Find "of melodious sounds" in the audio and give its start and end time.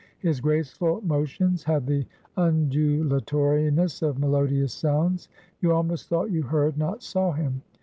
4.01-5.29